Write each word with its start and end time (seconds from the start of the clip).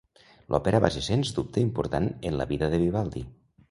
L'òpera 0.53 0.79
va 0.85 0.91
ser 0.95 1.03
sens 1.09 1.33
dubte 1.37 1.63
important 1.67 2.11
en 2.31 2.43
la 2.43 2.53
vida 2.55 2.75
de 2.75 2.85
Vivaldi. 2.89 3.29